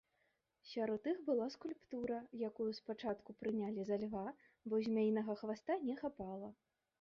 [0.69, 2.17] Сярод іх была скульптура,
[2.49, 4.25] якую спачатку прынялі за льва,
[4.73, 6.49] бо змяінага хваста не хапала.